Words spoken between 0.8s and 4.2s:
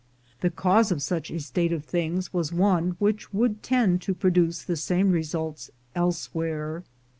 of such a state of things was one which would tend to